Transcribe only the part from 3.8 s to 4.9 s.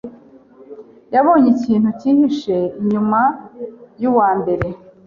yuwambaye.